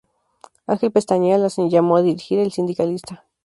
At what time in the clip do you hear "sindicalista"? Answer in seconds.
2.51-3.23